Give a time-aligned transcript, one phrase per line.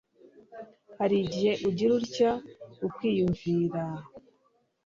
[0.99, 2.31] Hari igihe ugira utya
[2.87, 4.01] ukiyumviraaaa